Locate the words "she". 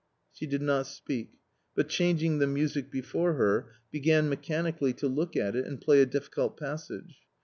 0.33-0.47